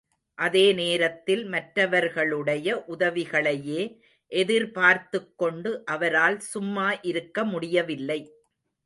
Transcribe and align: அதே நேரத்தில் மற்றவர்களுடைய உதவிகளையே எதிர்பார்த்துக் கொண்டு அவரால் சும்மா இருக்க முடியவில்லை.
அதே 0.37 0.73
நேரத்தில் 0.73 1.43
மற்றவர்களுடைய 1.45 2.83
உதவிகளையே 2.87 3.81
எதிர்பார்த்துக் 4.31 5.37
கொண்டு 5.37 5.83
அவரால் 5.85 6.39
சும்மா 6.39 6.99
இருக்க 7.01 7.43
முடியவில்லை. 7.45 8.19